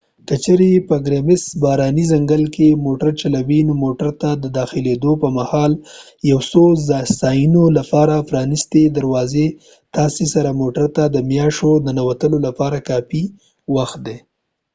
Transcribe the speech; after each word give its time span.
که 0.27 0.35
چیرې 0.43 0.71
په 0.87 0.95
ګرمسیر 1.05 1.57
باراني 1.63 2.03
ځنګل 2.11 2.43
کې 2.55 2.67
موتر 2.85 3.09
چلوې 3.21 3.59
نو 3.67 3.73
موټر 3.83 4.09
ته 4.21 4.29
د 4.43 4.45
داخلیدو 4.59 5.11
پر 5.21 5.29
مهال 5.37 5.71
یو 6.31 6.39
څو 6.51 6.63
څانیو 7.19 7.65
لپاره 7.77 8.15
پرانستې 8.29 8.83
دروازې 8.97 9.47
تاسې 9.95 10.25
سره 10.33 10.57
موټر 10.61 10.85
ته 10.95 11.03
د 11.15 11.17
میاشو 11.29 11.71
د 11.79 11.81
ننوتلو 11.87 12.37
لپاره 12.47 12.77
کافي 12.89 13.23
وخت 13.75 13.99
دي 14.07 14.17